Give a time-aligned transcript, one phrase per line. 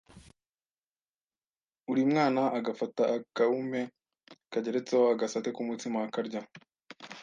[1.91, 3.81] uri mwana agafata akaume
[4.51, 6.41] kageretseho agasate k’umutsima akarya